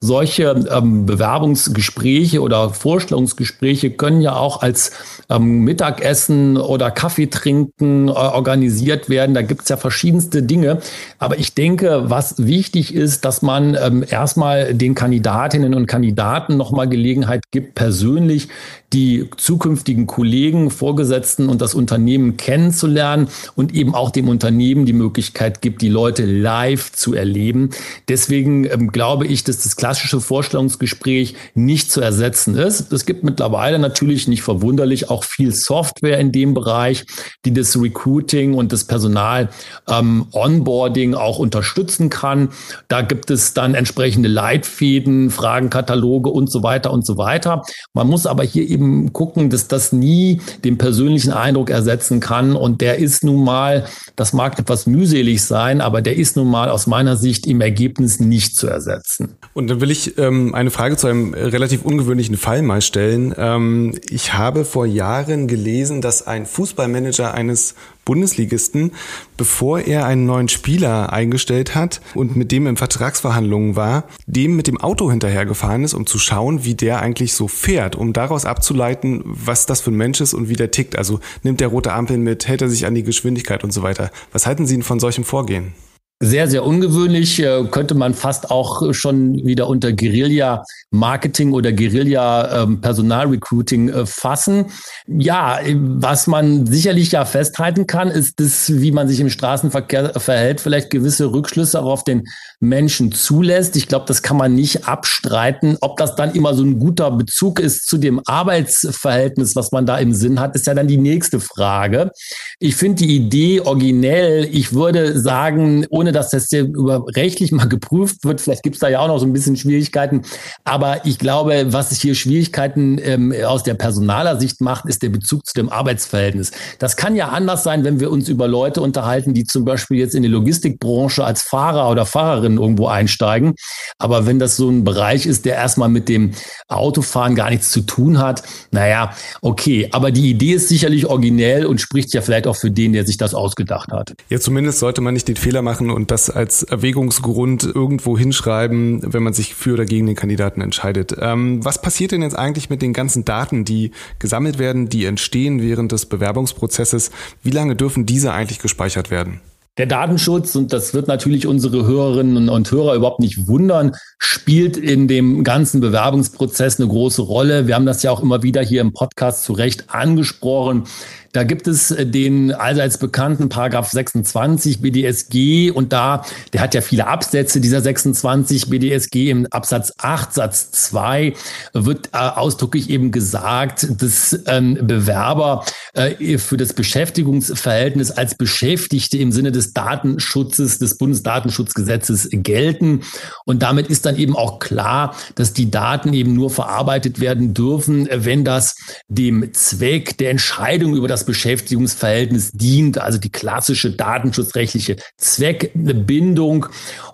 Solche 0.00 0.64
ähm, 0.70 1.06
Bewerbungsgespräche 1.06 2.40
oder 2.40 2.70
Vorstellungsgespräche 2.70 3.90
können 3.90 4.20
ja 4.20 4.36
auch 4.36 4.62
als 4.62 4.92
ähm, 5.28 5.64
Mittagessen 5.64 6.56
oder 6.56 6.92
Kaffee 6.92 7.26
trinken 7.26 8.06
äh, 8.06 8.12
organisiert 8.12 9.08
werden. 9.08 9.34
Da 9.34 9.42
gibt's 9.42 9.68
ja 9.68 9.76
verschiedenste 9.76 10.44
Dinge. 10.44 10.78
Aber 11.18 11.40
ich 11.40 11.54
denke, 11.54 12.04
was 12.10 12.46
wichtig 12.46 12.94
ist, 12.94 13.24
dass 13.24 13.42
man 13.42 13.76
ähm, 13.80 14.04
erstmal 14.08 14.72
den 14.72 14.94
Kandidatinnen 14.94 15.74
und 15.74 15.88
Kandidaten 15.88 16.56
nochmal 16.56 16.88
Gelegenheit 16.88 17.42
gibt, 17.50 17.74
persönlich 17.74 18.48
die 18.92 19.28
zukünftigen 19.36 20.06
Kollegen, 20.06 20.70
Vorgesetzten 20.70 21.48
und 21.48 21.60
das 21.60 21.74
Unternehmen 21.74 22.36
kennenzulernen 22.36 23.28
und 23.54 23.74
eben 23.74 23.94
auch 23.94 24.10
dem 24.10 24.28
Unternehmen 24.28 24.86
die 24.86 24.94
Möglichkeit 24.94 25.60
gibt, 25.60 25.82
die 25.82 25.90
Leute 25.90 26.24
live 26.24 26.92
zu 26.92 27.14
erleben. 27.14 27.70
Deswegen 28.08 28.64
ähm, 28.64 28.90
glaube 28.90 29.26
ich, 29.26 29.44
dass 29.44 29.62
das 29.62 29.76
klassische 29.88 30.20
Vorstellungsgespräch 30.20 31.34
nicht 31.54 31.90
zu 31.90 32.02
ersetzen 32.02 32.54
ist. 32.54 32.92
Es 32.92 33.06
gibt 33.06 33.24
mittlerweile 33.24 33.78
natürlich 33.78 34.28
nicht 34.28 34.42
verwunderlich 34.42 35.08
auch 35.08 35.24
viel 35.24 35.50
Software 35.50 36.18
in 36.18 36.30
dem 36.30 36.52
Bereich, 36.52 37.06
die 37.46 37.54
das 37.54 37.74
Recruiting 37.80 38.52
und 38.52 38.70
das 38.70 38.84
Personal 38.84 39.48
ähm, 39.88 40.26
Onboarding 40.32 41.14
auch 41.14 41.38
unterstützen 41.38 42.10
kann. 42.10 42.50
Da 42.88 43.00
gibt 43.00 43.30
es 43.30 43.54
dann 43.54 43.74
entsprechende 43.74 44.28
Leitfäden, 44.28 45.30
Fragenkataloge 45.30 46.28
und 46.28 46.52
so 46.52 46.62
weiter 46.62 46.92
und 46.92 47.06
so 47.06 47.16
weiter. 47.16 47.62
Man 47.94 48.08
muss 48.08 48.26
aber 48.26 48.44
hier 48.44 48.68
eben 48.68 49.14
gucken, 49.14 49.48
dass 49.48 49.68
das 49.68 49.90
nie 49.90 50.42
den 50.64 50.76
persönlichen 50.76 51.32
Eindruck 51.32 51.70
ersetzen 51.70 52.20
kann. 52.20 52.56
Und 52.56 52.82
der 52.82 52.98
ist 52.98 53.24
nun 53.24 53.42
mal, 53.42 53.86
das 54.16 54.34
mag 54.34 54.58
etwas 54.58 54.86
mühselig 54.86 55.42
sein, 55.42 55.80
aber 55.80 56.02
der 56.02 56.16
ist 56.16 56.36
nun 56.36 56.50
mal 56.50 56.68
aus 56.68 56.86
meiner 56.86 57.16
Sicht 57.16 57.46
im 57.46 57.62
Ergebnis 57.62 58.20
nicht 58.20 58.54
zu 58.54 58.66
ersetzen. 58.66 59.38
Und 59.54 59.77
will 59.80 59.90
ich 59.90 60.18
ähm, 60.18 60.54
eine 60.54 60.70
Frage 60.70 60.96
zu 60.96 61.06
einem 61.06 61.34
relativ 61.34 61.82
ungewöhnlichen 61.84 62.36
Fall 62.36 62.62
mal 62.62 62.80
stellen. 62.80 63.34
Ähm, 63.36 63.94
ich 64.10 64.34
habe 64.34 64.64
vor 64.64 64.86
Jahren 64.86 65.48
gelesen, 65.48 66.00
dass 66.00 66.26
ein 66.26 66.46
Fußballmanager 66.46 67.34
eines 67.34 67.74
Bundesligisten, 68.04 68.92
bevor 69.36 69.80
er 69.80 70.06
einen 70.06 70.24
neuen 70.24 70.48
Spieler 70.48 71.12
eingestellt 71.12 71.74
hat 71.74 72.00
und 72.14 72.36
mit 72.36 72.52
dem 72.52 72.66
in 72.66 72.76
Vertragsverhandlungen 72.76 73.76
war, 73.76 74.04
dem 74.26 74.56
mit 74.56 74.66
dem 74.66 74.80
Auto 74.80 75.10
hinterhergefahren 75.10 75.84
ist, 75.84 75.94
um 75.94 76.06
zu 76.06 76.18
schauen, 76.18 76.64
wie 76.64 76.74
der 76.74 77.00
eigentlich 77.00 77.34
so 77.34 77.48
fährt, 77.48 77.96
um 77.96 78.12
daraus 78.12 78.46
abzuleiten, 78.46 79.22
was 79.24 79.66
das 79.66 79.82
für 79.82 79.90
ein 79.90 79.96
Mensch 79.96 80.20
ist 80.20 80.32
und 80.32 80.48
wie 80.48 80.56
der 80.56 80.70
tickt. 80.70 80.96
Also 80.96 81.20
nimmt 81.42 81.60
der 81.60 81.68
rote 81.68 81.92
Ampel 81.92 82.16
mit, 82.16 82.48
hält 82.48 82.62
er 82.62 82.70
sich 82.70 82.86
an 82.86 82.94
die 82.94 83.02
Geschwindigkeit 83.02 83.62
und 83.62 83.72
so 83.72 83.82
weiter. 83.82 84.10
Was 84.32 84.46
halten 84.46 84.66
Sie 84.66 84.80
von 84.82 85.00
solchem 85.00 85.24
Vorgehen? 85.24 85.74
Sehr, 86.20 86.48
sehr 86.48 86.64
ungewöhnlich, 86.64 87.40
äh, 87.40 87.62
könnte 87.70 87.94
man 87.94 88.12
fast 88.12 88.50
auch 88.50 88.92
schon 88.92 89.46
wieder 89.46 89.68
unter 89.68 89.92
Guerilla-Marketing 89.92 91.52
oder 91.52 91.70
Guerilla-Personalrecruiting 91.70 93.88
äh, 93.88 94.04
fassen. 94.04 94.64
Ja, 95.06 95.60
was 95.76 96.26
man 96.26 96.66
sicherlich 96.66 97.12
ja 97.12 97.24
festhalten 97.24 97.86
kann, 97.86 98.08
ist 98.08 98.40
das, 98.40 98.80
wie 98.80 98.90
man 98.90 99.06
sich 99.06 99.20
im 99.20 99.30
Straßenverkehr 99.30 100.18
verhält, 100.18 100.60
vielleicht 100.60 100.90
gewisse 100.90 101.30
Rückschlüsse 101.30 101.80
auch 101.80 101.92
auf 101.92 102.02
den 102.02 102.24
Menschen 102.58 103.12
zulässt. 103.12 103.76
Ich 103.76 103.86
glaube, 103.86 104.06
das 104.06 104.22
kann 104.22 104.36
man 104.36 104.56
nicht 104.56 104.88
abstreiten. 104.88 105.76
Ob 105.80 105.98
das 105.98 106.16
dann 106.16 106.34
immer 106.34 106.52
so 106.54 106.64
ein 106.64 106.80
guter 106.80 107.12
Bezug 107.12 107.60
ist 107.60 107.86
zu 107.86 107.96
dem 107.96 108.20
Arbeitsverhältnis, 108.26 109.54
was 109.54 109.70
man 109.70 109.86
da 109.86 109.98
im 109.98 110.12
Sinn 110.14 110.40
hat, 110.40 110.56
ist 110.56 110.66
ja 110.66 110.74
dann 110.74 110.88
die 110.88 110.96
nächste 110.96 111.38
Frage. 111.38 112.10
Ich 112.58 112.74
finde 112.74 113.04
die 113.04 113.14
Idee 113.14 113.60
originell. 113.60 114.48
Ich 114.50 114.72
würde 114.72 115.20
sagen, 115.20 115.86
ohne 115.90 116.07
ohne 116.08 116.12
dass 116.12 116.30
das 116.30 116.50
über 116.52 117.04
rechtlich 117.14 117.52
mal 117.52 117.68
geprüft 117.68 118.24
wird. 118.24 118.40
Vielleicht 118.40 118.62
gibt 118.62 118.76
es 118.76 118.80
da 118.80 118.88
ja 118.88 119.00
auch 119.00 119.08
noch 119.08 119.18
so 119.18 119.26
ein 119.26 119.32
bisschen 119.32 119.56
Schwierigkeiten. 119.56 120.22
Aber 120.64 121.04
ich 121.04 121.18
glaube, 121.18 121.66
was 121.68 121.90
sich 121.90 122.00
hier 122.00 122.14
Schwierigkeiten 122.14 122.98
ähm, 123.02 123.34
aus 123.46 123.62
der 123.62 123.74
personaler 123.74 124.40
Sicht 124.40 124.60
macht, 124.60 124.86
ist 124.86 125.02
der 125.02 125.10
Bezug 125.10 125.46
zu 125.46 125.52
dem 125.54 125.68
Arbeitsverhältnis. 125.68 126.52
Das 126.78 126.96
kann 126.96 127.14
ja 127.14 127.28
anders 127.28 127.62
sein, 127.62 127.84
wenn 127.84 128.00
wir 128.00 128.10
uns 128.10 128.28
über 128.28 128.48
Leute 128.48 128.80
unterhalten, 128.80 129.34
die 129.34 129.44
zum 129.44 129.64
Beispiel 129.64 129.98
jetzt 129.98 130.14
in 130.14 130.22
die 130.22 130.28
Logistikbranche 130.28 131.24
als 131.24 131.42
Fahrer 131.42 131.90
oder 131.90 132.06
Fahrerin 132.06 132.56
irgendwo 132.56 132.86
einsteigen. 132.86 133.54
Aber 133.98 134.26
wenn 134.26 134.38
das 134.38 134.56
so 134.56 134.70
ein 134.70 134.84
Bereich 134.84 135.26
ist, 135.26 135.44
der 135.44 135.56
erstmal 135.56 135.88
mit 135.88 136.08
dem 136.08 136.32
Autofahren 136.68 137.34
gar 137.34 137.50
nichts 137.50 137.70
zu 137.70 137.82
tun 137.82 138.18
hat, 138.18 138.42
naja, 138.70 139.12
okay. 139.42 139.88
Aber 139.92 140.10
die 140.10 140.30
Idee 140.30 140.52
ist 140.52 140.68
sicherlich 140.68 141.06
originell 141.06 141.66
und 141.66 141.80
spricht 141.80 142.14
ja 142.14 142.22
vielleicht 142.22 142.46
auch 142.46 142.56
für 142.56 142.70
den, 142.70 142.92
der 142.92 143.04
sich 143.04 143.16
das 143.16 143.34
ausgedacht 143.34 143.92
hat. 143.92 144.14
Ja, 144.30 144.40
zumindest 144.40 144.78
sollte 144.78 145.00
man 145.00 145.14
nicht 145.14 145.28
den 145.28 145.36
Fehler 145.36 145.62
machen 145.62 145.90
und 145.98 146.12
das 146.12 146.30
als 146.30 146.62
Erwägungsgrund 146.62 147.64
irgendwo 147.64 148.16
hinschreiben, 148.16 149.12
wenn 149.12 149.24
man 149.24 149.32
sich 149.32 149.56
für 149.56 149.74
oder 149.74 149.84
gegen 149.84 150.06
den 150.06 150.14
Kandidaten 150.14 150.60
entscheidet. 150.60 151.16
Ähm, 151.20 151.64
was 151.64 151.82
passiert 151.82 152.12
denn 152.12 152.22
jetzt 152.22 152.38
eigentlich 152.38 152.70
mit 152.70 152.82
den 152.82 152.92
ganzen 152.92 153.24
Daten, 153.24 153.64
die 153.64 153.90
gesammelt 154.20 154.60
werden, 154.60 154.88
die 154.88 155.06
entstehen 155.06 155.60
während 155.60 155.90
des 155.90 156.06
Bewerbungsprozesses? 156.06 157.10
Wie 157.42 157.50
lange 157.50 157.74
dürfen 157.74 158.06
diese 158.06 158.32
eigentlich 158.32 158.60
gespeichert 158.60 159.10
werden? 159.10 159.40
Der 159.78 159.86
Datenschutz, 159.86 160.56
und 160.56 160.72
das 160.72 160.92
wird 160.92 161.06
natürlich 161.06 161.46
unsere 161.46 161.86
Hörerinnen 161.86 162.48
und 162.48 162.68
Hörer 162.68 162.96
überhaupt 162.96 163.20
nicht 163.20 163.46
wundern, 163.46 163.94
spielt 164.18 164.76
in 164.76 165.06
dem 165.06 165.44
ganzen 165.44 165.80
Bewerbungsprozess 165.80 166.80
eine 166.80 166.88
große 166.88 167.22
Rolle. 167.22 167.68
Wir 167.68 167.76
haben 167.76 167.86
das 167.86 168.02
ja 168.02 168.10
auch 168.10 168.20
immer 168.20 168.42
wieder 168.42 168.60
hier 168.60 168.80
im 168.80 168.92
Podcast 168.92 169.44
zu 169.44 169.52
Recht 169.52 169.84
angesprochen. 169.86 170.88
Da 171.32 171.44
gibt 171.44 171.68
es 171.68 171.90
äh, 171.90 172.06
den 172.06 172.52
allseits 172.52 172.98
bekannten 172.98 173.48
Paragraph 173.48 173.90
26 173.90 174.80
BDSG 174.80 175.70
und 175.70 175.92
da, 175.92 176.24
der 176.52 176.62
hat 176.62 176.74
ja 176.74 176.80
viele 176.80 177.06
Absätze, 177.06 177.60
dieser 177.60 177.80
26 177.80 178.70
BDSG 178.70 179.30
im 179.30 179.46
Absatz 179.46 179.92
8 179.98 180.32
Satz 180.32 180.70
2 180.72 181.34
wird 181.74 182.08
äh, 182.12 182.18
ausdrücklich 182.18 182.88
eben 182.90 183.12
gesagt, 183.12 183.86
dass 184.00 184.38
ähm, 184.46 184.78
Bewerber 184.80 185.64
äh, 185.92 186.38
für 186.38 186.56
das 186.56 186.72
Beschäftigungsverhältnis 186.72 188.10
als 188.10 188.34
Beschäftigte 188.34 189.18
im 189.18 189.30
Sinne 189.30 189.52
des 189.52 189.67
Datenschutzes, 189.72 190.78
des 190.78 190.98
Bundesdatenschutzgesetzes 190.98 192.28
gelten. 192.32 193.02
Und 193.44 193.62
damit 193.62 193.88
ist 193.88 194.06
dann 194.06 194.16
eben 194.16 194.36
auch 194.36 194.58
klar, 194.58 195.14
dass 195.34 195.52
die 195.52 195.70
Daten 195.70 196.12
eben 196.12 196.34
nur 196.34 196.50
verarbeitet 196.50 197.20
werden 197.20 197.54
dürfen, 197.54 198.08
wenn 198.12 198.44
das 198.44 198.76
dem 199.08 199.52
Zweck 199.52 200.18
der 200.18 200.30
Entscheidung 200.30 200.94
über 200.94 201.08
das 201.08 201.24
Beschäftigungsverhältnis 201.24 202.52
dient, 202.52 202.98
also 202.98 203.18
die 203.18 203.30
klassische 203.30 203.90
datenschutzrechtliche 203.90 204.96
Zweckbindung. 205.16 206.66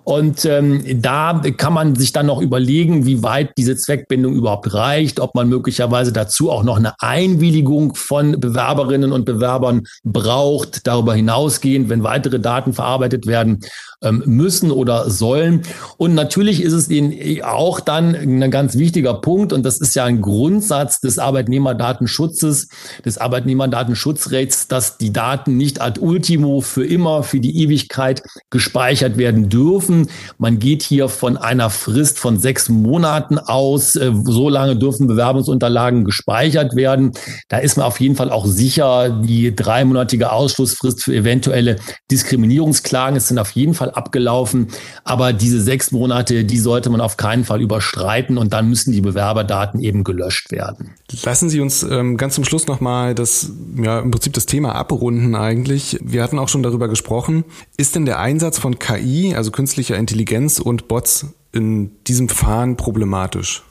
Und 0.03 0.45
ähm, 0.45 0.83
da 1.01 1.41
kann 1.57 1.73
man 1.73 1.95
sich 1.95 2.11
dann 2.11 2.27
noch 2.27 2.41
überlegen, 2.41 3.05
wie 3.05 3.23
weit 3.23 3.51
diese 3.57 3.75
Zweckbindung 3.75 4.35
überhaupt 4.35 4.73
reicht, 4.73 5.19
ob 5.19 5.35
man 5.35 5.49
möglicherweise 5.49 6.13
dazu 6.13 6.51
auch 6.51 6.63
noch 6.63 6.77
eine 6.77 6.93
Einwilligung 6.99 7.95
von 7.95 8.39
Bewerberinnen 8.39 9.11
und 9.11 9.25
Bewerbern 9.25 9.87
braucht, 10.03 10.87
darüber 10.87 11.15
hinausgehend, 11.15 11.89
wenn 11.89 12.03
weitere 12.03 12.34
Daten 12.39 12.73
verarbeitet 12.73 13.27
werden 13.27 13.61
ähm, 14.05 14.23
müssen 14.25 14.71
oder 14.71 15.09
sollen. 15.09 15.63
Und 15.97 16.13
natürlich 16.13 16.61
ist 16.61 16.73
es 16.73 16.89
ihnen 16.89 17.41
auch 17.43 17.79
dann 17.79 18.15
ein 18.15 18.51
ganz 18.51 18.77
wichtiger 18.77 19.15
Punkt, 19.15 19.53
und 19.53 19.63
das 19.63 19.79
ist 19.79 19.95
ja 19.95 20.05
ein 20.05 20.21
Grundsatz 20.21 20.99
des 20.99 21.19
Arbeitnehmerdatenschutzes, 21.19 22.69
des 23.03 23.17
Arbeitnehmerdatenschutzrechts, 23.17 24.67
dass 24.67 24.97
die 24.97 25.11
Daten 25.11 25.57
nicht 25.57 25.81
ad 25.81 25.99
ultimo 25.99 26.61
für 26.61 26.85
immer, 26.85 27.23
für 27.23 27.39
die 27.39 27.63
Ewigkeit 27.63 28.21
gespeichert 28.49 29.17
werden 29.17 29.49
dürfen. 29.49 30.09
Man 30.37 30.59
geht 30.59 30.83
hier 30.83 31.09
von 31.09 31.37
einer 31.37 31.69
Frist 31.69 32.19
von 32.19 32.39
sechs 32.39 32.69
Monaten 32.69 33.39
aus. 33.39 33.95
Äh, 33.95 34.11
so 34.25 34.49
lange 34.49 34.75
dürfen 34.75 35.07
Bewerbungsunterlagen 35.07 36.03
gespeichert 36.03 36.75
werden. 36.75 37.11
Da 37.49 37.57
ist 37.57 37.77
man 37.77 37.85
auf 37.85 37.99
jeden 37.99 38.15
Fall 38.15 38.29
auch 38.29 38.45
sicher, 38.45 39.09
die 39.09 39.55
dreimonatige 39.55 40.31
Ausschlussfrist 40.31 41.03
für 41.03 41.15
eventuelle 41.15 41.77
Diskriminierungsklagen 42.25 43.21
dann 43.29 43.39
auf 43.39 43.51
jeden 43.51 43.73
Fall 43.73 43.91
abgelaufen. 43.91 44.67
Aber 45.03 45.33
diese 45.33 45.61
sechs 45.61 45.91
Monate, 45.91 46.43
die 46.43 46.57
sollte 46.57 46.89
man 46.89 47.01
auf 47.01 47.17
keinen 47.17 47.45
Fall 47.45 47.61
überstreiten 47.61 48.37
und 48.37 48.53
dann 48.53 48.67
müssen 48.67 48.91
die 48.91 49.01
Bewerberdaten 49.01 49.79
eben 49.79 50.03
gelöscht 50.03 50.51
werden. 50.51 50.95
Lassen 51.23 51.49
Sie 51.49 51.61
uns 51.61 51.83
ähm, 51.83 52.17
ganz 52.17 52.35
zum 52.35 52.43
Schluss 52.43 52.67
nochmal 52.67 53.15
das, 53.15 53.51
ja, 53.77 53.99
im 53.99 54.11
Prinzip 54.11 54.33
das 54.33 54.45
Thema 54.45 54.75
abrunden 54.75 55.35
eigentlich. 55.35 55.99
Wir 56.03 56.23
hatten 56.23 56.39
auch 56.39 56.49
schon 56.49 56.63
darüber 56.63 56.87
gesprochen. 56.87 57.45
Ist 57.77 57.95
denn 57.95 58.05
der 58.05 58.19
Einsatz 58.19 58.57
von 58.57 58.79
KI, 58.79 59.35
also 59.35 59.51
künstlicher 59.51 59.97
Intelligenz 59.97 60.59
und 60.59 60.87
Bots 60.87 61.27
in 61.51 61.91
diesem 62.05 62.27
Verfahren 62.27 62.75
problematisch? 62.75 63.63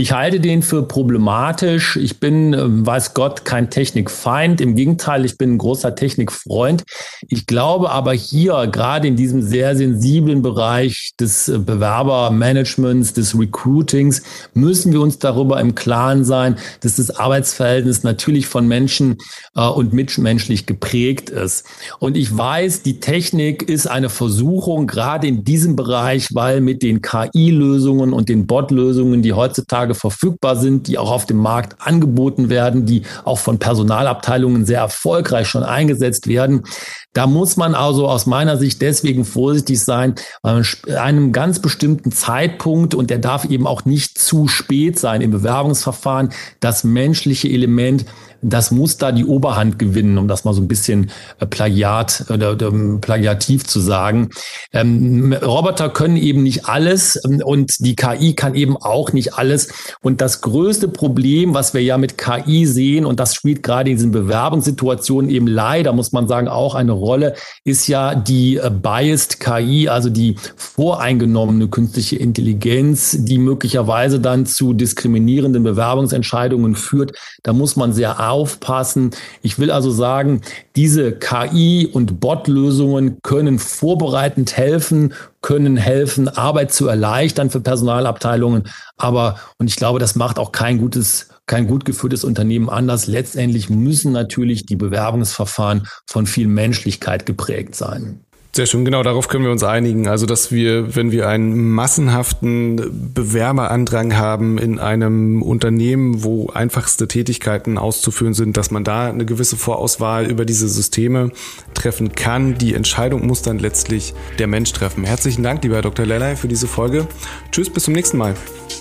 Ich 0.00 0.12
halte 0.12 0.38
den 0.38 0.62
für 0.62 0.84
problematisch. 0.84 1.96
Ich 1.96 2.20
bin, 2.20 2.52
ähm, 2.52 2.86
weiß 2.86 3.14
Gott, 3.14 3.44
kein 3.44 3.68
Technikfeind. 3.68 4.60
Im 4.60 4.76
Gegenteil, 4.76 5.24
ich 5.24 5.36
bin 5.36 5.54
ein 5.54 5.58
großer 5.58 5.96
Technikfreund. 5.96 6.84
Ich 7.26 7.46
glaube 7.46 7.90
aber 7.90 8.12
hier, 8.12 8.68
gerade 8.68 9.08
in 9.08 9.16
diesem 9.16 9.42
sehr 9.42 9.74
sensiblen 9.74 10.40
Bereich 10.40 11.10
des 11.18 11.48
äh, 11.48 11.58
Bewerbermanagements, 11.58 13.12
des 13.12 13.36
Recruitings, 13.36 14.22
müssen 14.54 14.92
wir 14.92 15.00
uns 15.00 15.18
darüber 15.18 15.60
im 15.60 15.74
Klaren 15.74 16.24
sein, 16.24 16.54
dass 16.78 16.94
das 16.94 17.10
Arbeitsverhältnis 17.10 18.04
natürlich 18.04 18.46
von 18.46 18.68
Menschen 18.68 19.16
äh, 19.56 19.66
und 19.66 19.94
mitmenschlich 19.94 20.66
geprägt 20.66 21.28
ist. 21.28 21.66
Und 21.98 22.16
ich 22.16 22.38
weiß, 22.38 22.82
die 22.82 23.00
Technik 23.00 23.68
ist 23.68 23.88
eine 23.88 24.10
Versuchung, 24.10 24.86
gerade 24.86 25.26
in 25.26 25.42
diesem 25.42 25.74
Bereich, 25.74 26.28
weil 26.34 26.60
mit 26.60 26.84
den 26.84 27.02
KI-Lösungen 27.02 28.12
und 28.12 28.28
den 28.28 28.46
Bot-Lösungen, 28.46 29.22
die 29.22 29.32
heutzutage 29.32 29.87
heutzutage 29.88 29.94
verfügbar 29.94 30.56
sind, 30.56 30.86
die 30.86 30.98
auch 30.98 31.10
auf 31.10 31.26
dem 31.26 31.38
Markt 31.38 31.76
angeboten 31.80 32.48
werden, 32.48 32.86
die 32.86 33.02
auch 33.24 33.38
von 33.38 33.58
Personalabteilungen 33.58 34.64
sehr 34.64 34.80
erfolgreich 34.80 35.48
schon 35.48 35.62
eingesetzt 35.62 36.26
werden. 36.26 36.64
Da 37.12 37.26
muss 37.26 37.56
man 37.56 37.74
also 37.74 38.08
aus 38.08 38.26
meiner 38.26 38.56
Sicht 38.56 38.80
deswegen 38.80 39.24
vorsichtig 39.24 39.82
sein, 39.82 40.14
bei 40.42 40.62
einem 41.00 41.32
ganz 41.32 41.60
bestimmten 41.60 42.12
Zeitpunkt, 42.12 42.94
und 42.94 43.10
der 43.10 43.18
darf 43.18 43.44
eben 43.44 43.66
auch 43.66 43.84
nicht 43.84 44.18
zu 44.18 44.48
spät 44.48 44.98
sein 44.98 45.20
im 45.20 45.30
Bewerbungsverfahren, 45.30 46.30
das 46.60 46.84
menschliche 46.84 47.48
Element 47.48 48.04
das 48.40 48.70
muss 48.70 48.96
da 48.96 49.12
die 49.12 49.24
Oberhand 49.24 49.78
gewinnen, 49.78 50.18
um 50.18 50.28
das 50.28 50.44
mal 50.44 50.54
so 50.54 50.60
ein 50.60 50.68
bisschen 50.68 51.10
äh, 51.40 51.46
Plagiat 51.46 52.24
oder, 52.30 52.52
oder 52.52 52.72
plagiativ 53.00 53.66
zu 53.66 53.80
sagen. 53.80 54.30
Ähm, 54.72 55.32
Roboter 55.32 55.88
können 55.88 56.16
eben 56.16 56.42
nicht 56.42 56.66
alles 56.66 57.20
ähm, 57.24 57.42
und 57.44 57.74
die 57.80 57.96
KI 57.96 58.34
kann 58.34 58.54
eben 58.54 58.76
auch 58.76 59.12
nicht 59.12 59.34
alles. 59.34 59.68
Und 60.00 60.20
das 60.20 60.40
größte 60.40 60.88
Problem, 60.88 61.54
was 61.54 61.74
wir 61.74 61.82
ja 61.82 61.98
mit 61.98 62.18
KI 62.18 62.66
sehen, 62.66 63.04
und 63.04 63.18
das 63.18 63.34
spielt 63.34 63.62
gerade 63.62 63.90
in 63.90 63.96
diesen 63.96 64.12
Bewerbungssituationen 64.12 65.30
eben 65.30 65.46
leider, 65.46 65.92
muss 65.92 66.12
man 66.12 66.28
sagen, 66.28 66.48
auch 66.48 66.74
eine 66.74 66.92
Rolle, 66.92 67.34
ist 67.64 67.88
ja 67.88 68.14
die 68.14 68.56
äh, 68.56 68.70
biased 68.70 69.40
KI, 69.40 69.88
also 69.88 70.10
die 70.10 70.36
voreingenommene 70.56 71.68
künstliche 71.68 72.16
Intelligenz, 72.16 73.16
die 73.18 73.38
möglicherweise 73.38 74.20
dann 74.20 74.46
zu 74.46 74.74
diskriminierenden 74.74 75.62
Bewerbungsentscheidungen 75.62 76.76
führt. 76.76 77.12
Da 77.42 77.52
muss 77.52 77.76
man 77.76 77.92
sehr 77.92 78.20
aufpassen. 78.28 79.10
Ich 79.42 79.58
will 79.58 79.70
also 79.70 79.90
sagen, 79.90 80.42
diese 80.76 81.12
KI- 81.12 81.88
und 81.92 82.20
Bot-Lösungen 82.20 83.18
können 83.22 83.58
vorbereitend 83.58 84.56
helfen, 84.56 85.14
können 85.40 85.76
helfen, 85.76 86.28
Arbeit 86.28 86.72
zu 86.72 86.86
erleichtern 86.88 87.50
für 87.50 87.60
Personalabteilungen. 87.60 88.64
Aber, 88.96 89.36
und 89.58 89.68
ich 89.68 89.76
glaube, 89.76 89.98
das 89.98 90.14
macht 90.14 90.38
auch 90.38 90.52
kein 90.52 90.78
gutes 90.78 91.28
kein 91.48 91.66
gut 91.66 91.84
geführtes 91.84 92.24
Unternehmen 92.24 92.68
anders. 92.68 93.06
Letztendlich 93.06 93.70
müssen 93.70 94.12
natürlich 94.12 94.66
die 94.66 94.76
Bewerbungsverfahren 94.76 95.88
von 96.06 96.26
viel 96.26 96.46
Menschlichkeit 96.46 97.26
geprägt 97.26 97.74
sein. 97.74 98.20
Sehr 98.58 98.66
schön, 98.66 98.84
genau 98.84 99.04
darauf 99.04 99.28
können 99.28 99.44
wir 99.44 99.52
uns 99.52 99.62
einigen. 99.62 100.08
Also, 100.08 100.26
dass 100.26 100.50
wir, 100.50 100.96
wenn 100.96 101.12
wir 101.12 101.28
einen 101.28 101.70
massenhaften 101.70 103.12
Bewerberandrang 103.14 104.16
haben 104.16 104.58
in 104.58 104.80
einem 104.80 105.42
Unternehmen, 105.42 106.24
wo 106.24 106.48
einfachste 106.48 107.06
Tätigkeiten 107.06 107.78
auszuführen 107.78 108.34
sind, 108.34 108.56
dass 108.56 108.72
man 108.72 108.82
da 108.82 109.10
eine 109.10 109.24
gewisse 109.26 109.56
Vorauswahl 109.56 110.28
über 110.28 110.44
diese 110.44 110.68
Systeme 110.68 111.30
treffen 111.74 112.16
kann. 112.16 112.58
Die 112.58 112.74
Entscheidung 112.74 113.28
muss 113.28 113.42
dann 113.42 113.60
letztlich 113.60 114.12
der 114.40 114.48
Mensch 114.48 114.72
treffen. 114.72 115.04
Herzlichen 115.04 115.44
Dank, 115.44 115.62
lieber 115.62 115.76
Herr 115.76 115.82
Dr. 115.82 116.04
Lellay, 116.04 116.34
für 116.34 116.48
diese 116.48 116.66
Folge. 116.66 117.06
Tschüss, 117.52 117.70
bis 117.70 117.84
zum 117.84 117.94
nächsten 117.94 118.16
Mal. 118.16 118.34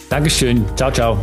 Dankeschön. 0.09 0.65
Ciao, 0.75 0.91
ciao. 0.91 1.19